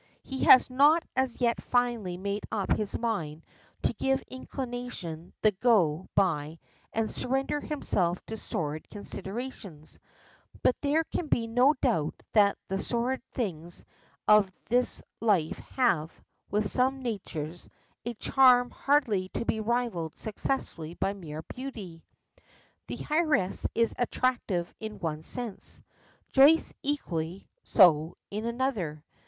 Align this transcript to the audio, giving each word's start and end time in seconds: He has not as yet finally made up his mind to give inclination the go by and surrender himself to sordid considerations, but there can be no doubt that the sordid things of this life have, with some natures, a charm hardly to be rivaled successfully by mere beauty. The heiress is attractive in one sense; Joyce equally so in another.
He 0.23 0.45
has 0.45 0.67
not 0.67 1.05
as 1.15 1.39
yet 1.41 1.61
finally 1.61 2.17
made 2.17 2.41
up 2.51 2.71
his 2.75 2.97
mind 2.97 3.43
to 3.83 3.93
give 3.93 4.23
inclination 4.29 5.31
the 5.43 5.51
go 5.51 6.07
by 6.15 6.57
and 6.91 7.11
surrender 7.11 7.59
himself 7.59 8.19
to 8.25 8.35
sordid 8.35 8.89
considerations, 8.89 9.99
but 10.63 10.75
there 10.81 11.03
can 11.03 11.27
be 11.27 11.45
no 11.45 11.75
doubt 11.81 12.15
that 12.33 12.57
the 12.67 12.79
sordid 12.79 13.21
things 13.33 13.85
of 14.27 14.51
this 14.69 15.03
life 15.19 15.59
have, 15.77 16.11
with 16.49 16.65
some 16.67 17.03
natures, 17.03 17.69
a 18.03 18.15
charm 18.15 18.71
hardly 18.71 19.29
to 19.35 19.45
be 19.45 19.59
rivaled 19.59 20.17
successfully 20.17 20.95
by 20.95 21.13
mere 21.13 21.43
beauty. 21.43 22.03
The 22.87 23.05
heiress 23.07 23.67
is 23.75 23.93
attractive 23.99 24.73
in 24.79 24.97
one 24.97 25.21
sense; 25.21 25.83
Joyce 26.31 26.73
equally 26.81 27.47
so 27.61 28.17
in 28.31 28.45
another. 28.47 29.03